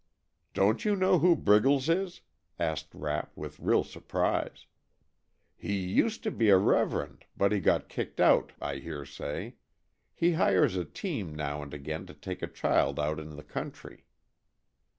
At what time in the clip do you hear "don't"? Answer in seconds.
0.55-0.83